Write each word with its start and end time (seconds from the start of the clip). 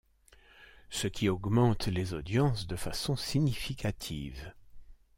Ce 0.89 1.07
qui 1.07 1.29
augmente 1.29 1.85
les 1.85 2.15
audiences 2.15 2.65
de 2.65 2.75
façon 2.75 3.15
significative. 3.15 4.51